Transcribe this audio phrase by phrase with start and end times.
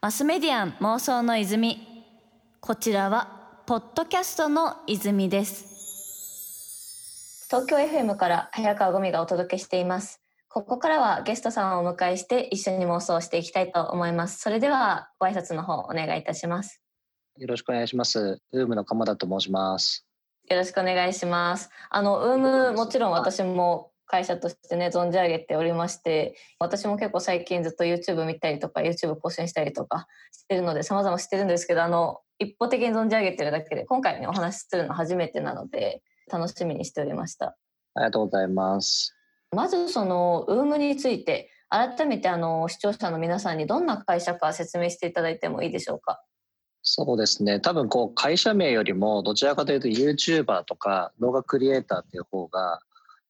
[0.00, 1.86] マスメディアン妄想の泉。
[2.60, 7.46] こちらはポッドキャストの泉です。
[7.48, 10.22] 東京 FM から早川ゴミがお届けしています。
[10.48, 14.40] ここからはゲストさんをお迎えして一緒に妄想していきたいと思います。
[14.40, 16.80] それではご挨拶の方お願いいたします。
[17.36, 18.40] よろしくお願いします。
[18.52, 20.06] ウームの鎌田と申します。
[20.48, 21.70] よろしくお願いします。
[21.88, 37.56] あのウームもちろん私も会社としてね存じ上げておりまして私も結構最近ずっと YouTube 見たりとか YouTube 更新したりとかしてるので様々してるんですけどあの一方的に存じ上げてるだけで今回ねお話しするの初めてなので楽しみにしておりました。
[37.94, 39.14] ありがとうございます。
[39.52, 46.20] まずその UM について改めてあの視聴者の皆さんにどんな会社か説明していただいてもいいでしょうか？
[46.82, 47.60] そうですね。
[47.60, 52.80] 多分こう会社名よりもどちらかというと YouTuber とか動画クリエイターっていう方が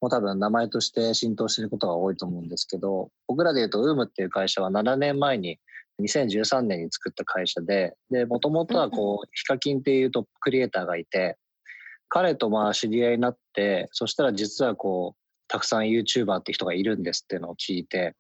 [0.01, 5.59] もう多分名前として浸透していることが多いと思うんですけど、僕らで言うと UM っていう会社は7年前に
[6.01, 11.37] 2013年に作った会社で、で、もともとはこう、ヒカキンっていうトップクリエイターがいて、
[12.09, 18.15] 彼とまあ知り合いになって、そしたら実はこう、たくさん YouTuber って人がいるんですっていうのを聞いて、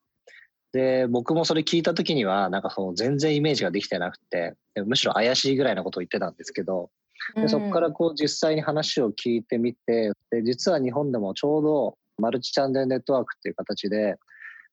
[0.73, 4.55] で、僕もそれ聞いた時には、なんかその全然イメージができてなくて、
[4.87, 6.91] むしろ怪しいぐらいのことを言ってたんですけど、
[7.37, 14.17] でそこからこう実際に話を聞いてみてで実は日本でもちょうどマルチチャンネルネットワークっていう形で、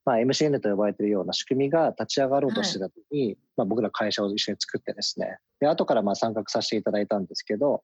[0.05, 5.37] まあ、MCN と呼ばれているような仕組みが立ち上がろうとしてた時に、はい、まあ、僕ら会社を一緒に作ってですね。
[5.59, 7.83] で後からまあ参画させていただいたんですけど、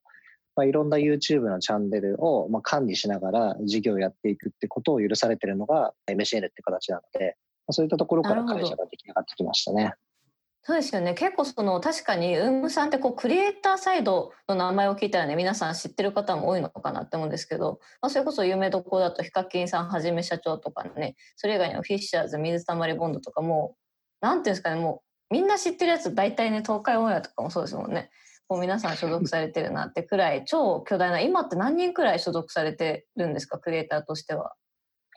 [0.56, 9.94] まあ、いろんな YouTube のチャンネルをまあ管理しながら事業をやっていくってことを許されているのが MCN って形なので、まあ、そういったところから会社が出来上がってきましたね。
[10.66, 11.14] そうですよね。
[11.14, 15.36] 結構その確かにウームさんってこうクリエイターサイドの名前を聞いたらね。
[15.36, 21.18] 皆さん知ってる方も多いのかなって思うんですけど、まあ、それこそ有名どころだとヒカキンさんはじめ社長とかね。
[21.36, 23.76] それ以外にもフィッシャーズ水溜りボンドとかも
[24.22, 24.80] なんていうんですかね。
[24.80, 28.10] もうみんな知ってるやつ大体ね東海オンエアとかもそうですもんね。
[28.48, 33.60] こう皆さん所属されてるなってくらい超巨大な今って何人くらい所属されてるんですか？
[33.60, 34.54] クリエイターとしては。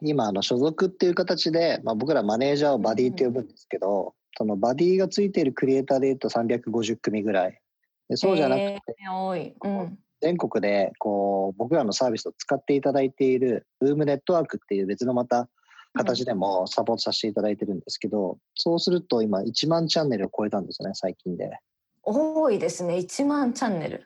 [0.03, 7.61] 今あの所属っていう形で、まあ、僕らマネージャーをバディって呼ぶんですけど、そのバディがついているクリエイターでいうと350組ぐらい。
[8.09, 15.49] でそうじゃなくて、多いうん、全国でこう僕らのサービスを使っていただいている Zoom ネットワークっていう別のまた
[15.95, 21.51] 形でもサポートさせていただいてるんですけど、うん、そうすると今1万チャンネルを超えたんですよね最近で。
[22.03, 24.05] 多いですね1万チャンネル。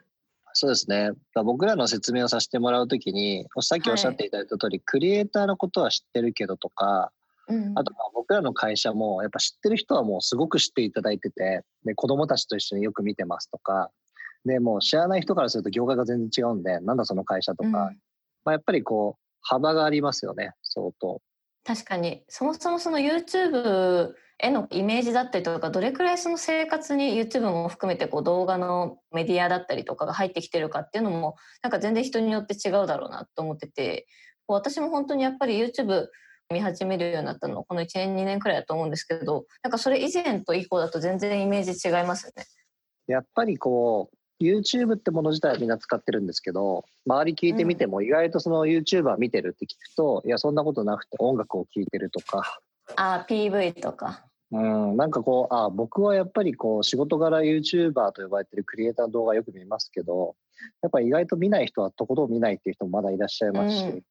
[0.53, 1.11] そうですね。
[1.45, 7.11] 僕らの説明をさせてもらうときに、さっきおっしゃっていただいた通り、はい、クリエイターのことは知ってるけどとか、
[7.75, 13.89] あと僕らの会社もやっぱ知ってる人はもうすごく知っていただいててで子供たちと一緒によく見てますとか
[14.45, 17.89] でもう知らない人からすると業界が全然違うんでなんだその会社とか、うん、ま
[18.45, 21.21] あ、やっぱりこう幅がありますよね相当。
[21.63, 22.23] 確かに。
[22.27, 34.07] そもそもその YouTube へのイメージだったりとかどれくらいその生活に YouTube も含めてこう動画のメディアだったりとかが入ってきてるかっていうのもなんか全然人によって違うだろうなと思ってて
[34.47, 36.07] 私も本当にやっぱり YouTube
[36.51, 42.45] 見始めるようになったのこの1年2年くらいだと思うんですけどなんかそれ以前と以降だと全然イメージ違いますよね。
[43.07, 52.59] やっぱりこう YouTube ってもの自体はみんな使ってるんですけど周り聞いてみても意外とその YouTuber 見てるって聞くと、うん、いやそんなことなくて音楽を聴いてるとか。
[52.95, 54.25] あ PV とか。
[54.53, 60.35] うんなんかこうあ僕はやっぱりこう仕事柄 YouTuber と呼ばれてるクリエイターの動画よく見ますけど
[60.81, 64.03] やっぱり意外と見ない人はとことん見ないっていう人もまだいらっしゃいますし、うん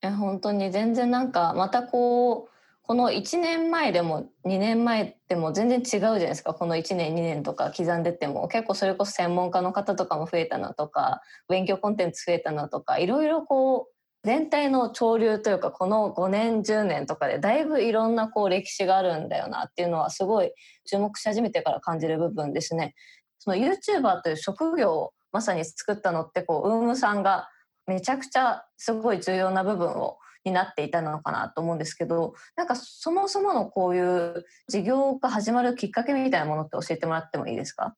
[0.00, 2.50] や本当に全然なんかまたこう
[2.82, 20.52] この1年前でも2年前でも全然違うじゃないですかこの1年2年とか刻んでても結構それこそ専門家の方とかも増えたなとか勉強コンテンツ増えたなとかいろいろこう全体の潮流というかこの5年10年とかでだいぶいろんなこう歴史があるんだよなっていうのはすごい
[20.84, 22.94] 注目し始めてから感じる部分ですね。
[23.38, 27.48] その YouTuber という職業をまさに作ったのってこうウームさんが
[27.90, 37.94] めちゃくちゃすごい重要な部分をになっていたのかなと思うんですけどなんかそもそものこういう事業が始まるきっかけみたいなものって教えてもらってもいいですか？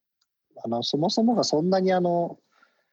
[0.65, 2.39] あのそもそもがそんなにあの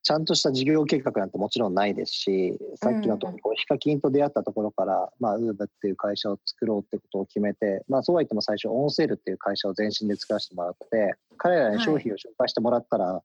[0.02, 13.20] ちゃんとした事業計画なんてもちろんないですしさっきのところ、ヒカキンと出会ったところから、まあ、ウーブっていう会社を作ろうってことを決めて、まあ、そうは言っても最初オンセールっていう会社を全身で作らせてもらって彼らに商品を紹介してもらったら、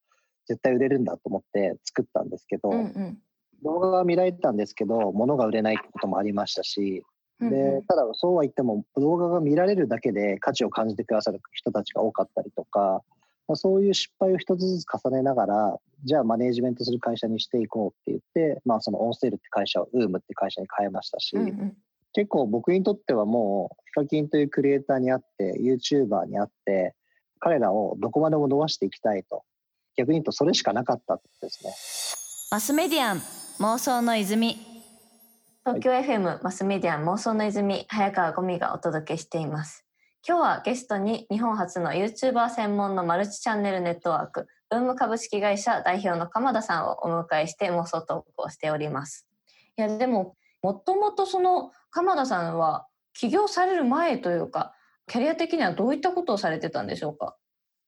[0.47, 3.17] 絶対売れるんだと思って作ったんですけど、うんうん
[3.65, 7.03] 動画が見られたんですけど物が売れないってこともありましたし
[7.41, 13.01] でただそうは言っても動画が見られるだけで価値を感じてくださる人たちが多かったりとか
[13.55, 21.73] そういう失敗を一つずつ重ねながらじゃあマネージメントする会社にしていこうって言って、まあ、そのオンセールって会社をウームって会社に変えましたし、うんうん、
[22.13, 26.95] 結構僕にとってはもう、ヒカキンというクリエイターにあって、YouTuber にあって、
[27.39, 29.43] 彼らをどこまでも伸ばしていきたいと。
[29.97, 31.73] 逆に言うとそれしかなかったですね。
[32.51, 34.57] マスメディアン妄想の泉
[35.65, 39.85] 東京 FM マスメディアン妄想の泉早川ゴミがお届けしています。
[40.27, 49.25] 今日はゲストに日本初の YouTuber 専門のマルチチャンネルネットワーク、ウーム株式会社代表の鎌田さんをお迎えして妄想トークをしております。
[49.77, 54.73] いや、でも、もともとその鎌田さんは起業される前というか、
[55.07, 57.37] キャリア的にはどういったことをされてたんでしょうか？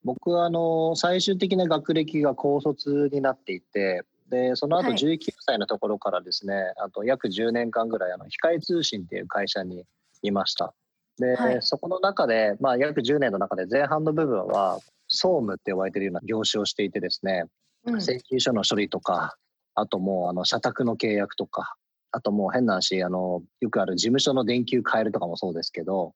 [0.03, 9.83] 僕はあの最終的な学歴が高卒になっていてでその後19歳のところからですね、はい、あと約10年間ぐらいあの光通信っていう会社に
[10.21, 10.73] いました。
[11.19, 17.45] で、はい、そこの中で、まあ、約10年の中で前半の部分は総務って呼ばれてるような業種をしていてですね、
[17.85, 19.35] うん、請求書の処理とか
[19.73, 21.75] あともうあの社宅の契約とか
[22.11, 26.13] あともう変な話あのよくある事務所の電球変えるとかもそうですけど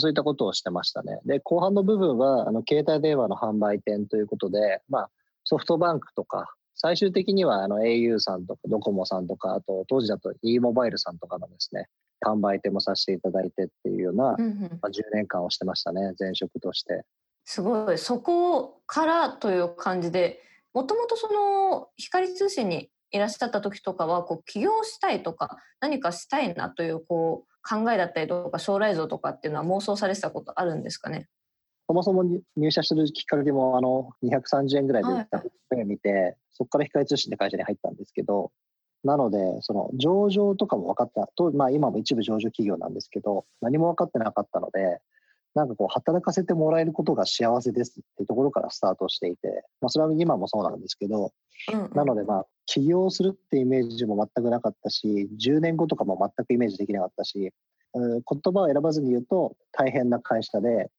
[0.00, 1.18] そういったことをしてましたね。
[1.24, 5.10] で、後半の部分は、あの、携帯電話の販売店ということで、まあ、
[5.44, 11.88] ソフトバンクとか、最終的には、あの、au さんとか、ドコモさんとか、あと、当時だと e モバイルさんとかのですね、
[12.24, 17.04] 販売店もさせていただいてっていうような、うんうん、まあ、10年間をしてましたね、前職として。
[17.44, 20.40] すごい、そこからという感じで、
[20.72, 31.28] もともとその、光通信にいらっしゃった時とかは、こう、起業したいとか、何かしたいなという、こう、考えだったりとか将来像とかっていうのは妄想されてたことあるんですかね？
[31.88, 32.22] そもそも
[32.54, 38.52] 入社するきっかけもあの230円ぐらいで売った本を見て、はい、そこから光通信って会社に入ったんですけど
[39.04, 41.28] なのでその上場とかも分かった。
[41.34, 45.00] と、まあ、今も一部上場企業なんですけど何も分かってなかったので
[45.54, 51.32] なんかこう働かせてもらえることが幸せですっていうところからスタートしていて、まあ、それは今もそうなんですけど、
[51.72, 57.50] うんうん、なのでまあ起業するってイメージも全くなかったし10年後とかも全くイメージできなかったし
[57.94, 60.90] 言葉を選ばずに言うと大変な会社で、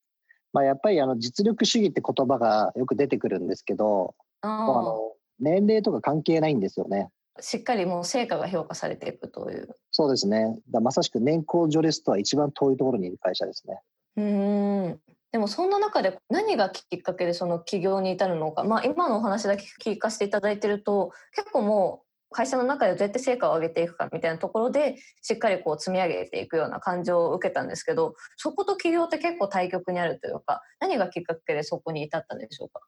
[0.54, 7.10] まあ、やっぱりあの実力主義って言葉がよく出てくるんですけどあの年齢とか関係ないんですよね。
[7.42, 9.69] しっかりもう成果が評価されていくという。
[9.92, 10.60] そうですね。
[10.72, 13.80] だまさしく年功序列とは一番遠いところにいる会社ですね。
[14.18, 15.00] うん
[15.31, 32.81] でもそんな中で何がきっかけでその起業に至るのか、まあ、今のお話だけ聞かせていただいてると結構もう会社の中でどうやって成果を上げていくかみたいなところでしっかりこう積み上げていくような感情を受けたんですけどそこと起業って結構対極にあるというか何がきっかけでそこに至ったんでしょうか？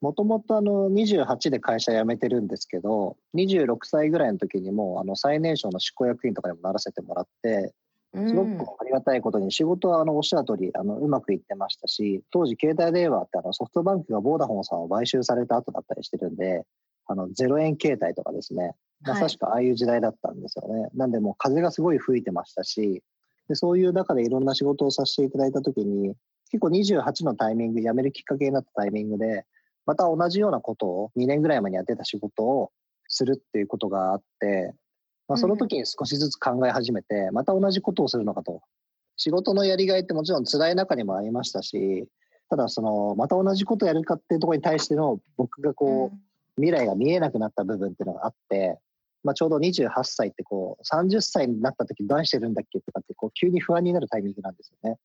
[0.00, 7.74] もともとあの28で会社辞めてるんですけど26歳ぐらいの時にもうあの最年少の執行役員とかにもならせてもらって
[8.14, 8.48] すごく
[8.80, 16.64] ありがたいことに仕事はあのおっしゃる通りあのうまくいってましたし当時携帯電話ってあのソフトバンクがボーダフォンさんを買収された後だったりしてるんで
[17.08, 18.74] あの0円携帯とかですね。
[19.02, 23.00] まさしくああいう時代だったんですよね、はい、なんでもう風がすごい吹いてましたし
[23.48, 26.16] でそういう中でいろんな仕事をさせていただいた時に
[26.50, 29.44] 結構28のタイミング辞めるきっかけになったタイミングで
[29.86, 32.72] また同じようなことを2年ぐらい前にやってた仕事を
[33.06, 34.74] するっていうことがあって
[35.28, 38.62] まあ、その時に少しずつ考え始めて、また同じことをするのかと。
[39.16, 42.08] 仕事のやりがいってもちろん辛い中にもありましたし、
[42.48, 46.16] ただその、また同じことやるかっていうところに対しての僕がこう、
[46.58, 48.78] 未来が見えなくなった部分っていうのがあって、
[49.24, 54.98] まあ、ちょうど28歳ってこう、30歳になった時何してるんだっけとかってこう、急に不安になるタイミングなんですよね。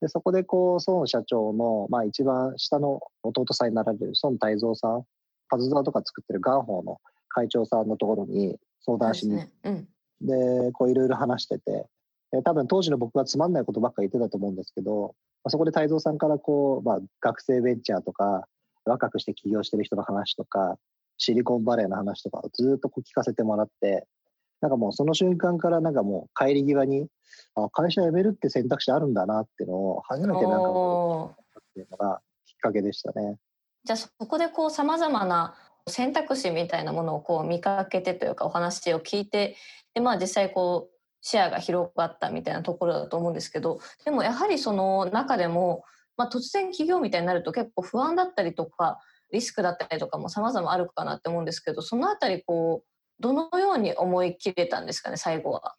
[0.00, 5.04] で、そこでこう、孫社長の、まあ一番下の弟さんになられる孫泰造さん、
[5.48, 9.36] パズドラとか作ってるガンホーの会長さんのところに、相談しに。
[9.36, 9.86] で、ね
[10.22, 11.86] うん、こういろいろ話してて、
[12.44, 18.46] 多分当時の僕はつまんないことばっかり言ってたと思うんですけど、まあ、そこで太蔵さんからこう、まあ、学生ベンチャーとか、
[18.90, 20.76] 若くして起業してる人の話とか、
[21.18, 24.06] シリコンバレーの話とかをずっとこう聞かせてもらって、
[24.60, 27.08] なんかもうその瞬間からなんかもう帰り際に、
[27.54, 33.36] あ会社辞めるって選択肢あるんだなっていうのを初めてなんかこう、っていうのがきっかけでしたね。
[33.84, 35.54] じゃあそこでこう様々な
[35.88, 39.56] 選択肢みたいなものをこう見かけてというかお話を聞いて
[39.94, 45.84] で、まあ、実際こうシェアが広がったみたいなところだと思うんですけどでもやはりその中でも、
[46.16, 49.00] まあ、突然起業みたいになると結構不安だったりとか
[49.32, 55.74] リスクだったりとかも様々あるかなって思うんですけどそのあたりこうどのように思い切れたんですかね最後は。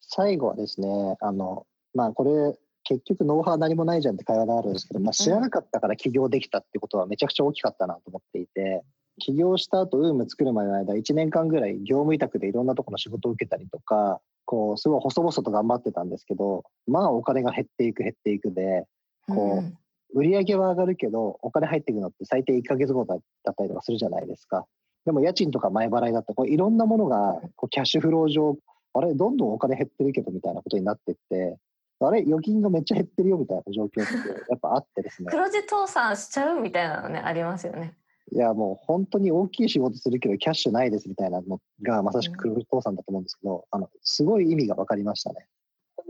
[0.00, 8.82] 最後はですねあの、まあ、これ結局ノウハウ何もないじゃんって会話があるんですけど、まあ、知らなかったから起業できたってことはめちゃくちゃ大きかったなと思っていて、
[9.18, 18.86] 起業した後、ウーム作るまでの間、1年間ぐらい業務委託でいろんなところの仕事を受けたりとか、こう、すごい細々と頑張ってたんですけど、まあお金が減っていく減っていくで、
[19.28, 19.72] こう、
[20.14, 23.18] 売り上げは上がるけど、お金入っていくのって最低1ヶ月後だっ
[23.56, 24.66] たりとかするじゃないですか。
[25.04, 28.56] でも家賃とか前払いだと、こういろんなものがこうキャッシュフロー上
[28.94, 31.56] あれ、どんどんお金減ってるけどみたいなことになってって、
[32.00, 34.02] あれ、預金がめっちゃ減ってるよみたいな状況って
[34.50, 35.28] やっぱあってですね。
[35.30, 37.94] 黒字倒産しちゃうみたいなのね、ありますよね。
[38.32, 45.46] いや、もう本当に大きい仕事するけどキャッシュないですみたいなのがまさしく黒字倒産だと思うんですけど、うん、あの、すごい意味が分かりましたね。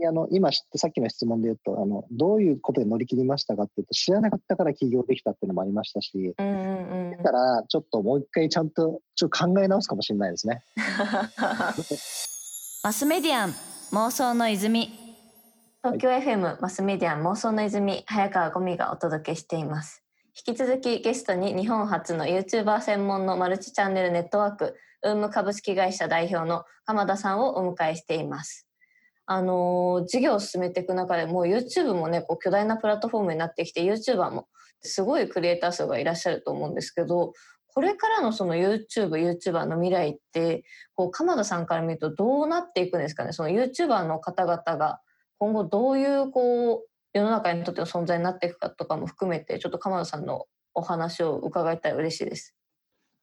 [0.07, 10.63] あの今知ってさっきの質問で言うとあのどういうことで乗り切りましたかっていうと知らなかったから起業できたっていうのもありましたし、うんうんうん、だからちょっともう一回ちゃんとちょっと考え直すかもしれないですね。
[12.83, 13.53] マスメディアン
[13.91, 14.89] 妄想の泉
[15.83, 20.03] 東京 FM マスメディアン妄想の泉早川ゴミがお届けしています。
[20.35, 28.67] 引き続きゲストに日本初の YouTuber 専門のマルチチャンネルネットワークウーム株式会社代表の鎌田さんをお迎えしています。
[29.25, 34.47] あの事業を進めていく中でもう YouTube もねこう巨大なプラットフォームになってきて YouTuber も
[34.81, 37.33] すごいクリエイター数がいらっしゃると思うんですけど
[37.75, 40.63] これからのその YouTube、YouTuber の未来って、
[40.93, 43.33] こう、鎌田さんから見るとどうなっていくんですかね？
[43.33, 44.99] その YouTuber の方々が
[45.39, 52.53] 今後どういうこう、世の中にとっての存在になっていくかとかも含めて、ちょっと鎌田さんのお話を伺いたい嬉しいです。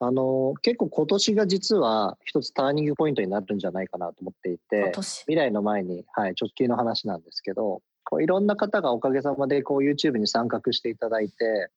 [0.02, 11.69] あの結構今年が実は一つターニングポイントになるんじゃないかなと思っていて未来の前に、はい、直近の話なんですけどこういろんな方がおかげさまでこう YouTube に参画していただいて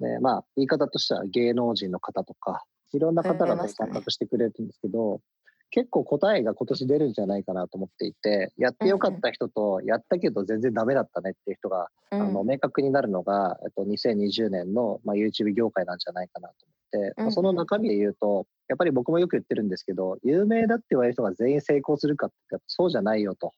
[0.00, 5.20] でまあ言い方としては芸能人の方とかいろんな方が参画してくれるんですけど、
[5.70, 16.77] 結構答えが今年出るんじゃないかなと思っていてやってよかった人とやったけど全然ダメだったねっていう人が、うん、あの明確になるのが、えっと、2020年の、まあ、YouTube 業界なんじゃないかなと思って、
[17.16, 23.52] うん、その中身で言うとやっぱり僕もよく言ってるんですけど有名だって言われる人が全員成功するかってそうじゃないよと。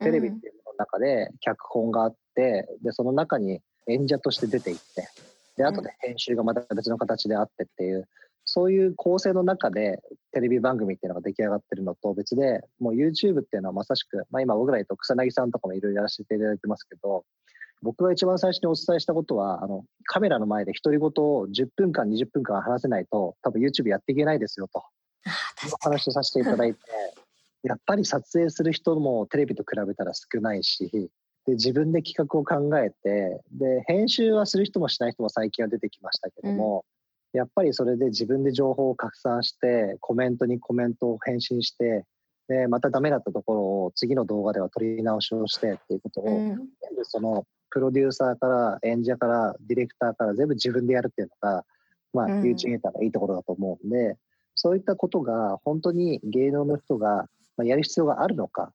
[0.00, 5.08] テレビっていうものの中で脚本があってでその中に演者として出ていって
[5.56, 8.08] で後で編集がまた別の形であってっていう
[8.44, 10.00] そういう構成の中で
[10.32, 17.24] テレビ番組っていうのが出来上がってるのと別で、もう YouTube っていうのはまさしく、まあ今僕ら言うと草薙さんとかもいろいろやらせていただいてますけど、
[17.84, 24.82] 僕が一番最初にお伝えしたことは、あの、カメラの前で独り言を10分間、20分間話せないと、多分 YouTube やっていけないですよと。
[25.72, 26.80] お話をさせていただいて、
[27.62, 31.10] やっぱり撮影する人もテレビと比べたら少ないし、
[31.46, 36.84] で自分で企画を考えてで編集はする人もしない人も最近は出てきましたけども、
[37.34, 42.04] やっぱりそれで自分で情報を拡散してコメントにコメントを返信して
[42.48, 46.56] でまたダメだったところを次の動画では取り直しをしてっていうことを、うん、全
[46.96, 51.64] 部そのプロデューサーから演者からディレクターから全部自分でやるっていうのが、
[52.12, 54.16] まあ、ユーチューターのいいところだと思うんで、
[54.54, 57.26] そういったことが本当に芸能の人が
[57.58, 58.72] やる必要があるのか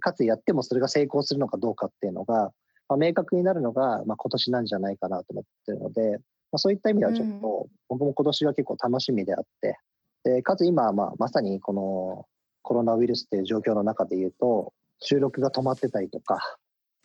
[0.00, 2.52] かつやってもそれが成功するのかどうかっていうのが、
[2.90, 6.18] まあ、明確になるのが、まあ、今年なんじゃないかなと思ってるので、
[6.52, 9.78] まあ、そういった意味ではちょっと、僕も今年は結構楽しみであって、
[10.24, 12.26] でかつ今、まあ、まさにこの
[12.60, 16.58] コロナウイルスっていう状況の中で言うと、収録が止まってたりとか、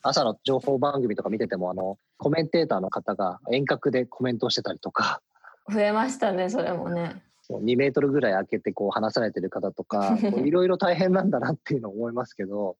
[0.08, 5.22] 朝の情報番組とか見てても、あの、コメンテーターの方が遠隔でコメントをしてたりとか。
[5.72, 7.22] 増えましたね、それもね。
[7.50, 12.78] 2メートルぐらい開けてこう話されてる方とか、 いろいろ大変なんだなっていうのを思いますけど、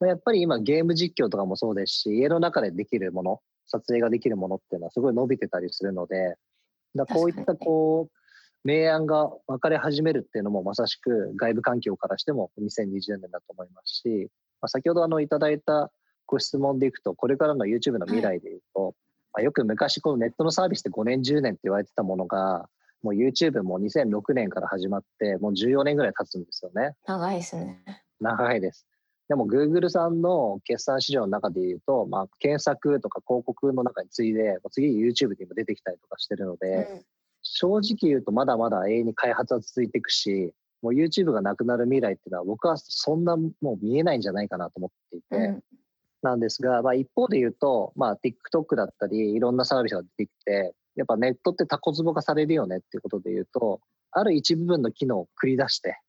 [0.00, 6.36] やっぱり今ゲーム実況とかもそうですし、家の中でできるもの、撮影ができるものっていうのはすごい伸びてたりするので、
[6.94, 8.18] だこういったこう、
[8.64, 15.92] 明暗が分かれ始めるっていうのもまさしく外部環境からしても2020年だと思いますし、まあ、先ほどあのいただいた
[16.28, 22.68] ご質問でいくと、これからの YouTube の未来でいうと、はい、まあ、よく昔このネットのサービスで5年10年って言われてたものが、
[23.02, 26.94] もう YouTube も2006年から始まって、もう14年ぐらい経つんですよね。
[27.06, 27.82] 長いですね。
[28.20, 28.86] 長いです。
[29.28, 37.02] でも Google さんの決算市場の中で言うと、まあ、検索とか広告の中に次いで、次 YouTube にも出てきたりとかしてるので、うん、
[37.42, 45.62] 正直言うとまだまだ永遠に開発は続いていくし、もう YouTube がなくなる未来っていうのは僕はそんなもう見えないんじゃないかなと思っていて、うん、
[46.22, 56.00] なんですが、まあ、一方で言うと、まあ、TikTok だったりいろんなサービスが出てきてやっぱネットってタコツボ化されるよねっていうことで言うとある一部分の機能を繰り出して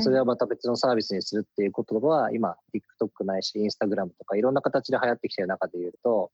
[0.00, 6.32] それはまた別のサービスにするっていうことは、今、TikTok ないし、Instagram とかいろんな形で流行ってきてる中で言うと、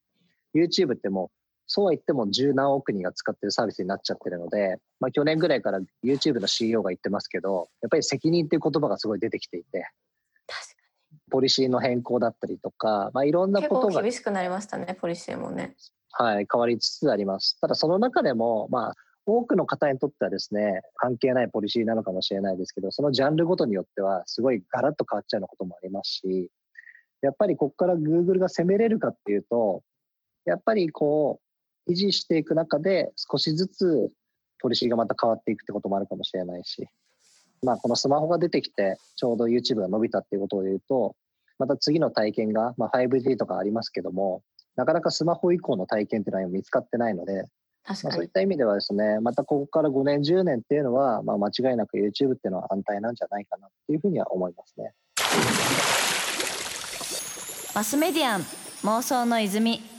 [0.54, 1.28] YouTube ってもう、
[1.66, 9.86] そうは言っても十何億人が使ってるサービスになっちゃってるので、まあ去年ぐらいから YouTube の CEO が言ってますけど、やっぱり責任っていう言葉がすごい出てきていて、
[11.30, 14.02] ポリシーの変更だったりとか、まあいろんなことが。
[14.02, 15.76] 厳しくなりましたね、ポリシーもね。
[16.12, 17.58] はい、変わりつつあります。
[17.60, 18.94] ただその中でも、まあ、
[19.26, 26.50] 多くの方にとってはですね、関係ないポリシーなのかもしれないですけど、そのジャンルごとによっては、すごいガラッと変わっちゃうようなこともありますし、
[27.22, 29.82] やっぱりここから Google が攻めれるかっていうと、
[30.46, 31.40] やっぱりこ
[31.86, 34.10] う、維持していく中で少しずつ
[34.60, 36.86] ポリシーがまた変わっていくってこともあるかもしれないし、
[37.62, 41.14] まあ、このスマホが出てきて、ちょうど YouTube が伸びたっていうことを言うと、
[41.58, 44.42] また次の体験が、まあ、5D とかありますけども、
[44.76, 47.44] なかなかスマホ以降の体験っていうのは見つかってないので、
[47.84, 48.30] 確かにまあそういっ。
[48.30, 54.94] た意味ではですね、またここから5年、10年っていうのは、まあ、間違いなく YouTube っていうのは安泰なんじゃないかなっていうふうには思いますね。
[57.74, 58.40] マスメディアン
[58.84, 59.89] 妄想の泉